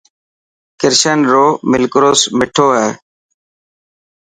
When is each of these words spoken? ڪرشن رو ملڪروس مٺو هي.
ڪرشن 0.79 1.19
رو 1.31 1.45
ملڪروس 1.71 2.21
مٺو 2.37 2.67
هي. 2.77 2.89